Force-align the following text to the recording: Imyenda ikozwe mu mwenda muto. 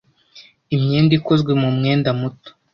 Imyenda 0.75 1.11
ikozwe 1.19 1.51
mu 1.61 1.69
mwenda 1.77 2.09
muto. 2.19 2.49